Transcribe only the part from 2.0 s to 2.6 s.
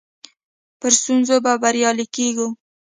کيږو.